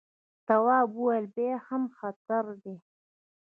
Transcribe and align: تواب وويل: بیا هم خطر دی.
تواب 0.47 0.89
وويل: 0.97 1.25
بیا 1.35 1.53
هم 1.67 1.83
خطر 1.97 2.45
دی. 2.63 2.75